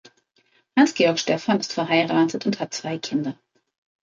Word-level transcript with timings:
Hans-Georg 0.75 1.19
Stephan 1.19 1.59
ist 1.59 1.73
verheiratet 1.73 2.47
und 2.47 2.59
hat 2.59 2.73
zwei 2.73 2.97
Kinder. 2.97 3.37